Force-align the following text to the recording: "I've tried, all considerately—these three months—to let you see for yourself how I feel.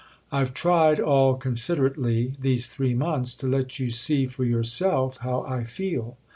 "I've 0.31 0.55
tried, 0.55 0.99
all 0.99 1.35
considerately—these 1.35 2.65
three 2.65 2.95
months—to 2.95 3.45
let 3.45 3.77
you 3.77 3.91
see 3.91 4.25
for 4.25 4.43
yourself 4.43 5.17
how 5.17 5.43
I 5.43 5.63
feel. 5.63 6.17